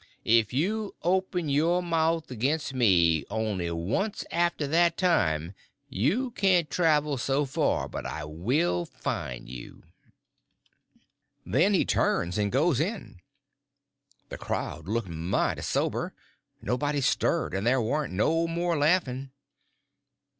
[0.25, 5.53] If you open your mouth against me only once after that time
[5.89, 9.83] you can't travel so far but I will find you."
[11.45, 13.19] Then he turns and goes in.
[14.29, 16.15] The crowd looked mighty sober;
[16.63, 19.29] nobody stirred, and there warn't no more laughing.